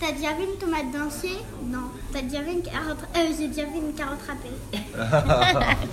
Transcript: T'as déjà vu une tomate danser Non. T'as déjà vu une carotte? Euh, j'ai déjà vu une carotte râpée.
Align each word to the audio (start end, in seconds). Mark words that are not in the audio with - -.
T'as 0.00 0.12
déjà 0.12 0.32
vu 0.32 0.44
une 0.44 0.56
tomate 0.58 0.90
danser 0.92 1.36
Non. 1.62 1.90
T'as 2.10 2.22
déjà 2.22 2.40
vu 2.40 2.52
une 2.52 2.62
carotte? 2.62 3.04
Euh, 3.14 3.26
j'ai 3.38 3.48
déjà 3.48 3.64
vu 3.64 3.76
une 3.76 3.92
carotte 3.92 4.22
râpée. 4.26 4.48